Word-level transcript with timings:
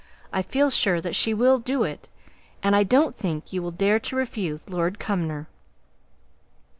I 0.33 0.41
feel 0.41 0.71
sure 0.71 0.99
that 0.99 1.15
she 1.15 1.31
will 1.31 1.59
do 1.59 1.83
it; 1.83 2.09
and 2.63 2.75
I 2.75 2.81
don't 2.81 3.13
think 3.15 3.53
you 3.53 3.61
will 3.61 3.69
dare 3.69 3.99
to 3.99 4.15
refuse 4.15 4.67
Lord 4.67 4.97
Cumnor." 4.97 5.47